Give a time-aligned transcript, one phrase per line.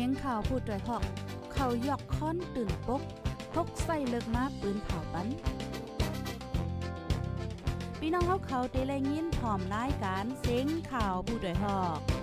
[0.00, 1.04] สียงข่าวพูดด้วยหอก
[1.52, 3.02] เขายอกค้อนตื่นปก
[3.54, 5.28] พกใส่เลิกมาปืนเผาปัน
[7.98, 12.15] พี่น้องเขาเขาได้แลยินพร้อมรายการเสียงข่าวผู้ด้วยหอก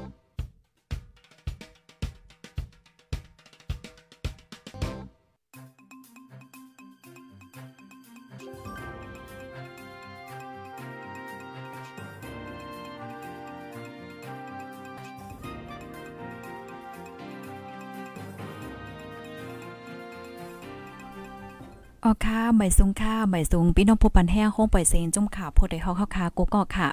[22.05, 26.89] ออค่ะใหม่สูงค่ะใหม่สูงพี่น้องผู้ปันแห้งห้องปล่อยเซนจุ่มขาโพดได้เฮาเข้าคากูก็ค่ะ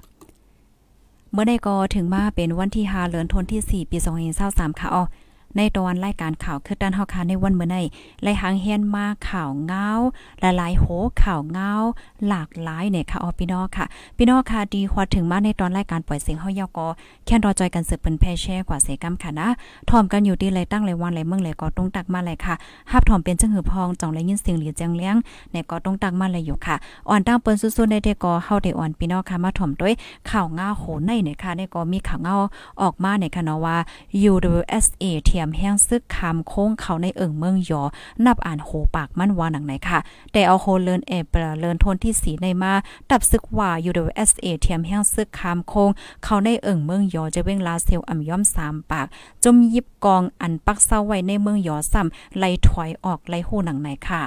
[1.33, 3.99] เมื่อได้ก็ถึงมาเป็นวันที่5เดือนธันวาคม4ปี
[4.39, 5.03] 2023ค่ะอ๋อ
[5.57, 7.77] ในตอนรายการข่าวคือด้านเฮาคาในวันเมื่อใน
[8.23, 9.89] ไล่หางเฮียนมาข่าวเงา
[10.41, 10.85] หลายๆโห
[11.23, 11.73] ข่าวเงา
[12.29, 13.85] หลากหลายเนี่ยค่ะออพี่น้องค่ะ
[14.17, 16.87] พี่น้องค่ะดีฮอดถึงมาในตอนรายการปล่อยเสียงเฮายอกอ
[17.27, 19.49] แค่รอจอยกันสืบเปิ้นแพ่แช่กว่าเสกำค่ะนะ
[19.89, 22.55] ถ่อมกันอยู่ดีเลยตั้งเลยวันเลยเมืองเลยก็ต้องตักมาเลยค่ะ
[22.91, 25.17] ฮับถ่อมเป็นจังหือพองจ่องเลยยินเสียงหลีแจงเลี้ยง
[25.51, 26.77] เนี่ยก็ต้องตักมาเลยอยู่ค่ะ
[27.09, 29.93] อ่อนตั้งเปิ้นสู้ๆในเดก็เฮาได้อ่อนพี่น้องค่ะมาถ่อมด้วย
[30.31, 32.35] ข่าวเงาโหในเนี่ยค่ะเนี่ยก็มีข่าวเงา
[32.83, 33.77] ออกมาเนี่ยค่ะเนาะว่า
[34.31, 37.83] UWSA เทียมแห้งซึกคำโค้งเขาในเอิงเมืองยอ
[38.27, 39.99] นับอ่านโหปากมันว่าหนังไหนค่ะ
[40.33, 42.73] แต่เอาโฮเลินเอเปเลินทนที่สีในมา
[43.11, 45.91] ตับซึกว่า UWSA เทียมแห้งซึกคำโค้ง
[46.25, 49.07] เขาในเอิงเมืองยอจะเว้งลาเซลอ่ำย่อม3ปาก
[49.45, 54.25] จมยิบกองอันปักเศร้าไว้ในเมืองยอซ้ำไล่ถอยออกไล่โหหนังไหนค่ะ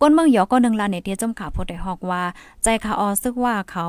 [0.00, 2.22] ก้นเมืองหยอก็นึงลาในเตียจมขาพดได้ฮอกว่า
[2.62, 3.86] ใจขาออซึกว่าเขา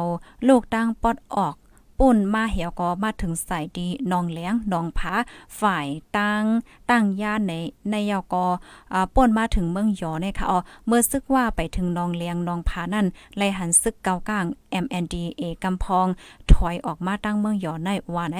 [0.47, 1.55] ลูกตั้งปอดออก
[1.99, 5.13] ปุ่นมาเหี่ยวก็มาถึงใส่ดีนองเลี้ยงนองผา
[5.59, 6.43] ฝ่ายตั้ง
[6.89, 7.53] ตั้งย่านใน
[7.91, 14.45] ในยอกอป่นมาถึงเมืองยอเนี่ยค่ะอ๋อเมื่อซึกว่าไปถึงนองเลี้ยงนองผานั่นไล่หันซึกเกากลาง
[14.83, 16.07] MNDA กำพอง
[16.51, 18.37] ถอยออกมาตั้งเมืองยอในว่าไหน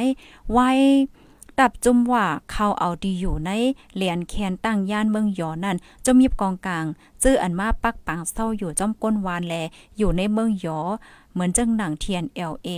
[0.51, 0.69] ไว้
[1.59, 3.51] ตับจุมว่าเขาเอาดีอยู่ใน
[3.95, 6.85] เหรียญแคนตั้งย่านเมืองยอนั่นจมยิบกองกลาง
[7.23, 9.53] จื้ออันมาปักปังเศร้าอยู่จอมก้นวานแล
[9.97, 10.79] อยู่ในเมืองยอ
[11.33, 12.69] เหมือนจังหนังเทียน LA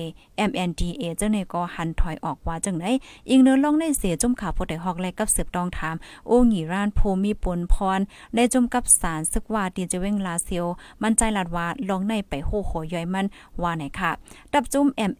[0.49, 2.85] MNDA จังในก็หันถอยออกว่าจังได
[3.29, 5.95] อิงเนื้อลองในเสียจุ่มขาโพดได้ฮอกแลกับเสืบตองถาม
[6.27, 7.99] โอ้หงีร้านโพมีปนพร
[8.35, 10.65] ได้จุ่มกับสารซึกว่าตีจะเว้งลาเซียว
[11.01, 13.25] มันใจลัดว่าลองในไปโหโหย่อยมัน
[13.61, 14.11] ว่าไหนค่ะ
[14.53, 15.13] ดับจุ่ม M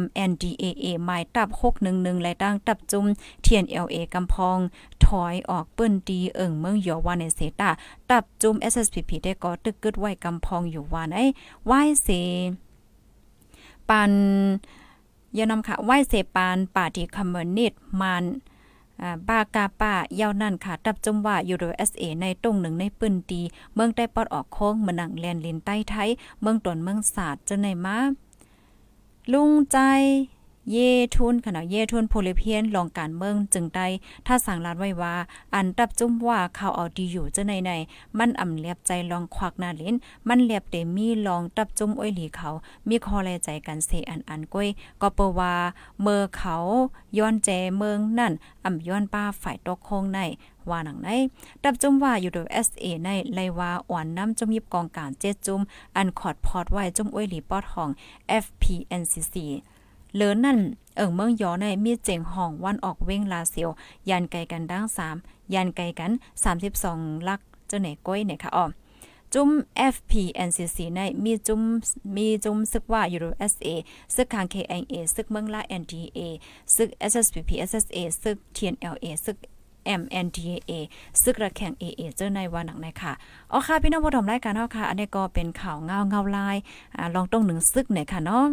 [0.00, 1.48] MNDAA หมายตับ
[1.86, 3.04] 611 และตั้งตับจุ่ม
[3.44, 4.58] TNLA กำพอง
[5.06, 7.70] ถอยออกเปิ้นดีเอิงเมืองยอวานในเซตา
[8.10, 11.24] ตับจุ่ม SSPP ได้ก็ตึกกึดไว้กำพองอยู่วานไอ้
[11.66, 12.08] ไหว้เส
[13.88, 14.12] ปัน
[15.38, 18.24] ยานำค่ะไหว้เสปานป่าดีคอมมิวนิสต์มัน
[19.28, 23.42] บากาป้าเยาวนั่นค่ะ ตับจมว่ายูโรเอสเอในตรงหนึ่งในปืนดี
[23.74, 26.08] เมืองใต้ปอดออกโค้งมานังแลนลินใต้ไทย
[26.40, 27.98] เมืองตนเมืองศาสตร์จะในมา
[29.32, 29.78] ลุงใจ
[30.72, 30.76] เย
[31.16, 33.86] ทุนขณะเยทุนโพลิเพียนลองการเมืองจึงได้
[34.26, 35.14] ถ้าสั่งลาดไว้ว่า
[35.54, 37.72] อันตับจุ้มว่าเขาเอาดีอยู่จะในใน
[38.18, 39.94] มันอ่ำเลียบใจลองควักหน้าลิ้น
[40.28, 42.50] มันเลียบเตมีลองตับจุ้มอ้อยหลีเขา
[42.88, 44.68] มีคอแลใจกันเสอันอันก้อย
[45.00, 45.54] ก็เปว่า
[46.02, 46.56] เมื่อเขา
[47.18, 48.32] ย้อนแจเมืองนั่น
[48.64, 50.20] อ่ำย้อนป้าฝ่ายตกคงใน
[50.68, 51.08] ว่าหนังใน
[51.62, 55.60] ดับจุ่มว่าอยู่โดย SA ในไลว่าอ่อนน้ำจุ่มยิบกองการเจ็ดจุ่ม
[55.96, 57.90] อันคอดพอดไว้จุ่มอ้วยหลีปอดของ
[58.44, 59.36] FPNCC
[60.16, 60.58] เลินนั่น
[60.96, 63.70] เอิงเมืองยอในมีเจ๋งห้องวันออกเว้งลาเซียว
[64.08, 64.84] ยันไกลกันดัง
[65.18, 66.10] 3ยันไกลกัน
[66.70, 68.64] 32 ลักเจ้าไหนก้อยเนี่ยค่ะอ๋อ
[69.32, 69.50] จุ้ม
[69.94, 71.62] FPNCC ในมีจุ้ม
[72.16, 73.68] มีจุ้มซึกว่า USA
[74.14, 76.20] ซึกคาง KNA ซึกเมืองลา NDA
[76.76, 79.36] ซึก SSPP SSA ซึก TNLA ซึก
[80.00, 80.72] MNDA
[81.22, 83.12] ซึกระแข่ง AA เจอในวันหนังในค่ะ
[83.52, 86.56] อ๋อค่ะ พี่น้องผู้ชมรายการเฮาค่ะ อันนี้ก็เป็นข่าวเงาเงาลาย
[86.96, 88.46] อ่าลองตรงหนึ่งซึกเนี่ยค่ะเนาะ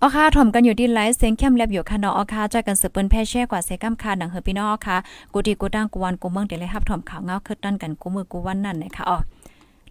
[0.00, 4.96] ออค่ะถ่อมกันอยู่ที่ไลฟ์เสียงเข้มแลบอยู่ค่ะเนาะออค่ะจอยกันสืบเปิ้นแพ่แช่กว่าเซกัมคาหนังเฮอพี่น้องค่ะ
[5.32, 9.18] กูดีกูดังกูวันกูเมืองเดี๋ยวเลยรับถ่อมข่าวเงาคึดนั่นกันกูมือกูวันนั่นนะคะอ๋อ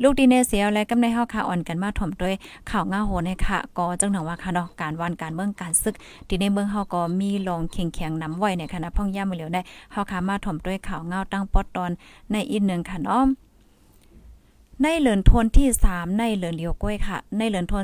[0.03, 2.33] ลูกดีเนเสียและกำในเฮาค่ะอ่อนกันมาถ่อมด้วย
[2.69, 5.95] ข่าวเงาโหนค่ะ ก็จังหนังว่าค่ะเนาะการวันการเมืองการศึก
[6.27, 9.61] ที่ในเมืองเฮาก็มีลองเข่งแข็งนำไว้ในคณะพ่องย่ามือเหลียวได้
[9.91, 11.91] เฮาค่ะมาถ่อมด้วยข่าวเงาตั้งปอดตอน
[12.31, 13.23] ในอีกนึงค่ะเนาะ
[14.81, 17.83] ในเหลือนทนที่3ในเหลือนเลียวก้วยค่ะ ในเหลือนทน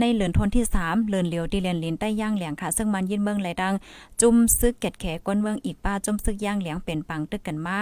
[0.00, 3.74] ในเหลือนทนที่ 3เหลือนเหลียวดีเลียนลินใต้ย่างเหลียงค่ะ ซึ่งมันยินเมืองไหลดัง
[4.20, 7.78] จุ่มซึกเก็ดแขก้นเมืองอีกป้าจุ่มซึกย่างเหลียงเป็นปังตึกกันมา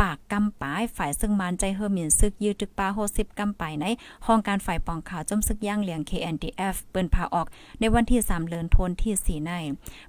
[0.00, 3.86] ปากกำปายฝ่ายซึ่งมันใจเฮอมินซึกยืดตึกป้า60กำปายใน
[4.26, 7.46] ห้องการฝ่ายปองข่าวจมซึกย่างเหลียง KNDF เปิ้นพาออก
[7.80, 9.52] ในวันที่3เลือนทนที่4ใน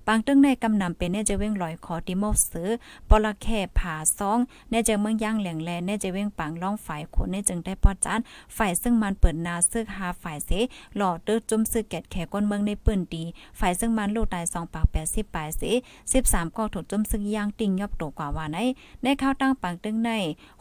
[0.08, 2.70] ปางตึงในกำนำเป็นเน่จะเว้งลอยขอติโมซื้อ
[3.10, 4.40] ปลแค่ผาซอง
[4.70, 8.20] เน่จะเมืองย่างเหลียงแลเน่จะเว้งปังล่องฝ่ายคนเน่จึงได้ปอดจาน
[8.58, 10.50] ฝ่ายซึ่งมันเปิดนาซึกหาฝ่ายเส
[10.98, 13.24] หล่อตื้นจุ่มซึกแกดแขก้นเมืองในปืนดี
[13.60, 15.72] ฝ่ายซึ่งมันลูกตาย2ปาก80ปลายเสิ
[16.14, 18.58] 13ก็ถูกจุ่มซึกย่างติ่งยับโตกว่าว่าใน
[19.04, 20.12] ในข้าวตั้งปังตึงใน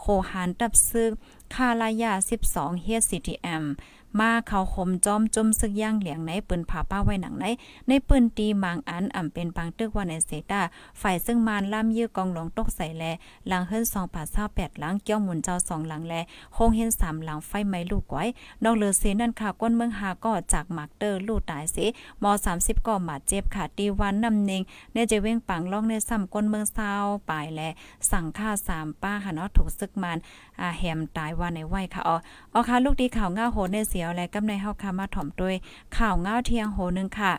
[0.00, 1.12] โคหานตับซึก
[1.54, 2.12] คาลายา
[2.48, 3.64] 12 เฮด CTM
[4.20, 7.46] มาเขาคมจอมจมซึกย่างเหลียงในปืนผาป้าไว้หนังใน
[7.88, 10.60] ในปืนตีมางอันอ่ำเป็นปังตึกว่าในเซตา
[11.00, 13.04] ฝ่ายซึ่งมานล่ามยื้อกองหลงตกใส่แล
[13.48, 14.22] หลังเฮิรน2ป่า
[14.52, 16.14] 28หลังเกี้ยวหมุนเจ้า2หลังแล
[16.56, 18.24] คงเห็น3หลังไฟไหม้ลูกไว้
[18.64, 21.76] นอกเลือเสนั่นค่ะก้นเมืองหาก็จากมักเตอร์ลูกตายเส
[22.22, 22.24] ม
[22.56, 24.62] 30ก็หมาเจ็บค่ะตีวันนำเนง
[24.92, 27.60] ในจะเว้งปังล่องในซ้ำก้นเมืองซาวปายแล
[28.10, 30.18] สั่งค่า3ป้าค่ะเนาะถูกซึกมัน
[30.60, 32.16] อ่าแหมตายว่าในไว้ค่ะอ๋อ
[32.54, 35.54] อ๋อค่ะลูกดีข่าวง่าโหในเสยวและกำในเฮาค่ะมาถ่อมด้วย
[35.96, 37.32] ข่าวเงาเที่ยงโหนึงค่ะ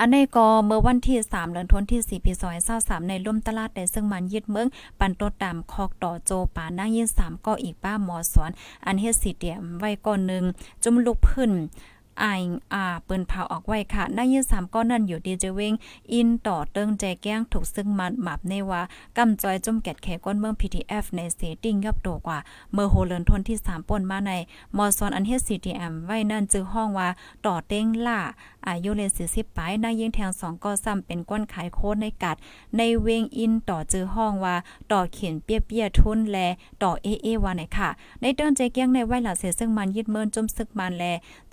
[0.00, 2.32] อันนี้ก็เมื่อวันที่ 3เดือนธันวาคมที่4ปี
[2.70, 4.66] 2023ในร่วมตลาดได้ซึ่งมันยึดเมือง
[5.00, 8.50] ปันตดตามคอกต่อโจป่านางยิน3ก็อีกป้าหมอสอน
[8.86, 10.44] อันเฮ็ดสิเตียมไว้ก่อนนึง
[10.82, 11.52] จุมลุกพื้น
[12.22, 12.40] อาย
[12.72, 15.74] อ่าเปิ้นเผาออกไว้ค่ะนายยืนสามก้อนนั่นอยู่ดีเจเวง
[16.12, 18.82] อินต่อเติงใจแก้งถูกซึ่งมันหมับในว่า
[19.16, 22.38] กำจอยจุ่มแกดแขก้นเมือง PTF ในเซตติ้งยับโตกว่า
[22.72, 24.32] เมื่อโฮเลนทนที่3ป่นมาใน
[24.76, 27.08] มอซอนอันเฮ็ด CTM ไว้นั่นจื้อห้องว่า
[27.46, 28.20] ต่อเต้งล่า
[28.68, 32.36] อายุเลย40ปลายนายยิงแทง2ก็ซ้ำเป็นก้นขายโคในกัด
[32.76, 34.56] ในเวงอินต่อจื้อห้องว่า
[34.92, 36.38] ต่อเขียนเปี้ยๆทุนแล
[36.82, 37.88] ต่อเอเอว่าไหนค่ะ
[38.20, 41.04] ในเติ้งใจแก้งในไว้หลาเสซึ่งมันยึดเมินจุ่มซึกมันแล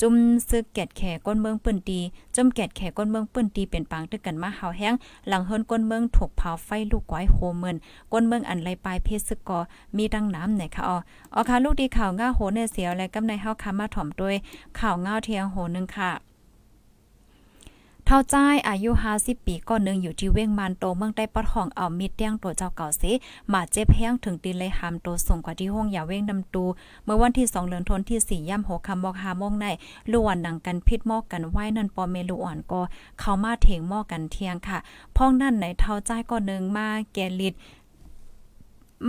[0.01, 0.15] จุ่ม
[0.49, 1.99] ซึกแกดแขก้นเมืองปืนตี
[2.35, 4.93] จมแกดแขก้นเมืองปืนตีเป็นปางตึกกันมาเฮาแห้ง
[5.27, 7.75] หลังเฮินก้นเมืองถูกเผาไฟลูกก้อยโฮเมิน
[8.11, 9.59] ก้นเมืองอันไรปลายเพชรซึกกอ
[9.97, 10.97] มีดังน้ำไหนค่ะอ๋อ
[11.33, 14.35] อ๋อค่ะลูกดีข่าวง่าโหในเสียวและกำในเฮาคามาถ่อมด้วย
[14.79, 16.30] ข่าวง่าเทียงโหนึงค่ะ
[18.05, 23.03] เท่าจ้ายอายุ50ปีก่อนนึงอยู่ที่เว้งมานโตเมืองใต้ปอดห้องเอามีดเตียงตัวเจ้าเก่าเส
[23.51, 26.63] มาเจ็บแห้งถึงตีเลยหามโตส่งกว่าที่ห้องอย่าเว้งนำตู
[27.03, 29.65] เมื่อวันที่2เดือนธันวาคมที่4ย่ำ6คำบอก5โมงใน
[30.11, 32.81] ล้วนหนังกันพิษหมอกกันไว้นั่นปอเมลูอ่อนก็
[33.19, 34.77] เข้ามาเถงหมอกกันเที่ยงค่ะ
[35.15, 37.53] พ้องนั่นในเท่าจ้ายก่อนนึงมาแกลิด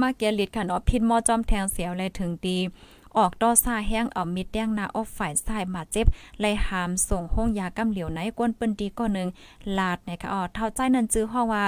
[0.00, 2.56] มาแกลิดค่ะเนาะพิษหม้อจอมแทงเสียวเลยถึงตี
[3.18, 6.06] ออกต่อซาแห้งเอามิดแดงนาออฟฝ่ายซ้ายมาเจ็บ
[6.40, 9.28] ไล่หามส่งห้องยากำเหลียวไหนกวนเปิ้นดีก็นึง
[9.78, 11.64] ลาดนะคะอ๋อเท่าใจนั้นจื้อห้อว่า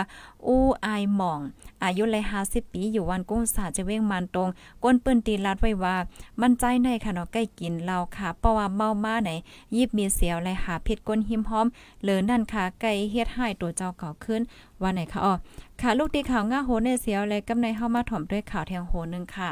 [0.47, 1.41] อู้อายหม่อง
[1.83, 4.49] อายุเลย50ปีอยู่วันกุ้งสาจะเว้งมันตรง
[4.85, 5.97] ก้นเปิ้นตีลาดไว้ว่า
[6.41, 9.31] มันใจในค่ะเนาะใกล้กินเหล้าค่ะเพราะว่าเมามาไหน
[9.77, 11.67] ยิบมีเสียวเลยหาผิดก้นหิมหอม
[12.03, 14.41] เหลือนั่นค่ะไก่เฮ็ดให้ตัวเจ้าเก่าขึ้น
[14.83, 15.33] ว่าไหนคะอ๋อ
[15.81, 19.51] ค่ะ ลูกตีข่าวง่าโหในเสียวเลยกำในเฮามาถ่อมด้วยข่าวแทงโหนึงค่ะ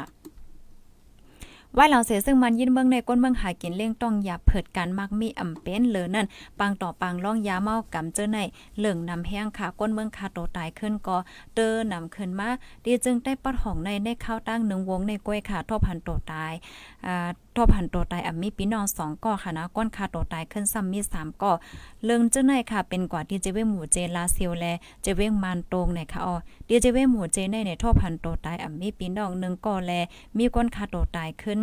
[1.77, 6.27] ว่าหลังเสซึ่งมันยินเมืองในก้นเมืองหากินเลี่ยงต้องอย่าเผิดกันมักมีอำเป็นเลยนั่น
[6.59, 8.39] ปังต่อปังล่องยาเมากำเจอใน
[8.77, 11.17] เหลืองนำแห้งค่ะก้นเมืองคาโตตายขึ้นก็
[11.55, 12.49] เตอนำขึ้นมา
[12.85, 16.53] ดีจึงได้ปัดห้องในในข้าวตั้งหนึ่งวงในกล้วยค่ะทบพันโตตาย
[17.05, 21.51] อ่า ทบหันตัวตายอ่ำมีพี่น้องสองก่อค่ะนะก้นคาตัวตายขึ้นซ้ำมีสามก่อ
[22.05, 24.65] เรื่องเจ้าหนค่ะ เป็นกว่าที่เจเวหมู่เจลาเซียวแล
[25.03, 26.35] เจเวงมานตรงหนค่ะอ๋อ
[26.67, 29.91] ดีเจเวหมู่เจในในทบหันตัวตายอ่ำมีพี่น้องหนึ่งก่อแล
[30.37, 31.59] มีก้นคาตัวตายขึ้น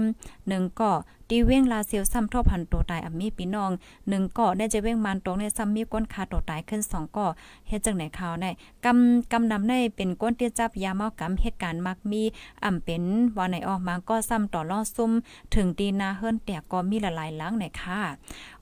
[0.48, 0.90] หนึ่งก็
[1.30, 3.70] ตีเว้งลาเซียวซ้ำทอพันตัวตายอ่มีพี่น้อง
[4.08, 7.26] หนึ่งก็ได้จะเว้งมันตรงในซ้ำมีก้นคาตัวตายขึ้นสองก็
[7.68, 8.46] เฮ็ดจังไหนข่าวใน
[8.84, 12.22] กำกำนำในเป็นก้นเตี้ยจับยาเมากำเหตุการณ์มักมี
[12.64, 13.02] อ่ำเป็น
[13.36, 15.12] ว่าไหนออกมาก็ซ้ำต่อล่อซุ่ม
[15.54, 18.00] ถึงตีนาเฮิรนแต่ก็มีหลายๆหลังไหนค่ะ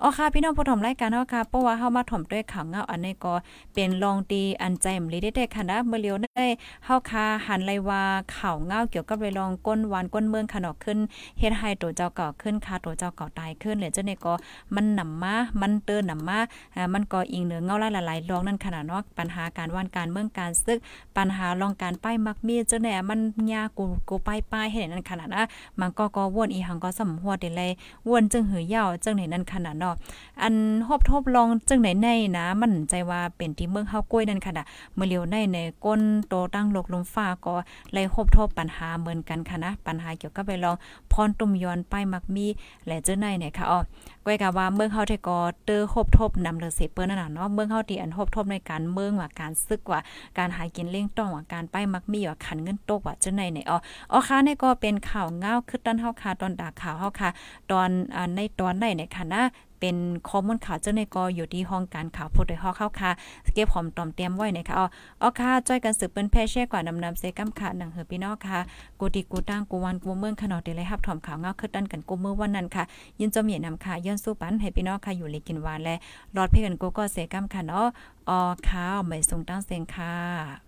[0.02, 3.35] อ๋อค่ะพี่น้องผู้ชมรายการเนาะค่ะเพราะว่าเฮามาถ่อมด้วยข่าวเงาอันนี้ก็
[3.75, 6.47] เป็นลองตีอันใจมลีได้ค่ะนะเมื่อเลียวได้
[6.85, 8.02] เฮาคาหันไลว่า
[8.37, 10.99] ข่าวเงาเกี่ยวกับเลยลองก้นหวานก้นเมืองขนอกขึ้น
[11.38, 14.33] เฮ็ดให้ตัวเจ้าเก่าขึ้นค่ะตัวเจ้าเก่าตายขึ้นเลยเจ้าเนี่ยก็
[14.75, 16.38] มันนำมามันเตือนนำมา
[16.77, 20.79] อ่ามันก็อิงเหนือเงาหลายๆรองนั่นขนาดเนาะปัญหาการว่านการเมืองการซึก
[21.17, 23.21] ปัญหารองการป้ายมักมีเจ้าเนี่ยมัน
[23.53, 25.43] ยากูกูป้ายป้ายให้นั่นขนาดนะ
[25.81, 27.71] มันก็ก็วนอีหังก็สำหัวได้เลย
[28.09, 29.95] วนจึงหือยาวจังไหนนั่นขนาดเนาะ
[30.43, 30.55] อัน
[30.88, 37.55] ฮบทบลองจังไหนในนะ มันใจว่าเป็นที่เมืองเฮากล้วยนั่นค่ะนะเมื่อเลียวในในก้นโตตั้งโลกลมฟ้าก็
[37.93, 40.77] เลยฮบทบปัญหาเหมือนกันค่ะนะปัญหาเกี่ยวกับไปลอง
[41.12, 42.47] พรตุ่มยอนป้ายมักมี
[42.87, 43.81] และเจ้าในเนี่ยค่ะอ๋อ
[44.25, 50.00] ก้อยกะว่าเมืองเฮาที่ก็เตอฮบทบนำเลเซเปิ้นนั่นน่ะเนาะเมืองเฮาที่อันฮบทบในการเมืองว่าการซึกว่า
[50.38, 53.78] การหากินเลี้ยงต้องว่าการป้ายมักมีว่าขันเงินตกว่าเจ้าในเนี่ยอ๋อ
[54.12, 57.31] อ๋อค่ะนี่ก็เป็นข่าวเงาคือตอนเฮาค่ะตอนดาข่าวเฮาค่ะ
[57.71, 57.88] ตอน
[58.35, 59.43] ในตอนไหนเนี่ยค่ะนะ
[59.80, 59.97] เป็น
[60.28, 63.11] ข้อมูลข่าวเจ้าในกออยู่ที่ห้องการข่าวผู้โดยฮอกเข้าค่ะ
[63.54, 64.87] เก็บหอมตอมเตรียมไว้นะคะอ๋อ
[65.23, 68.58] อ๋อค่ะจ้อยกันสืบเป็นแพ่แช่กว่านำนำเซกัมค่ะหนังเฮอพี่น้องค่ะ
[69.00, 72.85] กูติกูตั้งกูวันกูเมืองขนอดเลยรับถอมข่าวเงาคือดันกันกูเมื่อวันนั้นค่ะ
[73.20, 75.94] ยินจมเหยียนำค่ะย้อนสู้ปันให้พี่น้องค่ะอยู่เลยกินหวานและ
[76.37, 77.87] รอดเพ่กันกูก็เซกัมค่ะเนาะ
[78.28, 80.67] อ๋อค่ะไม่ส่งตั้งเสียงค่ะ